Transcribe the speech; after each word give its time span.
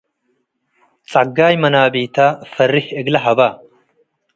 ጸጋይ 1.09 1.55
መናቢታ- 1.63 2.17
ፈርህ 2.51 2.87
እግለ 2.99 3.15
ሀበ 3.23 3.39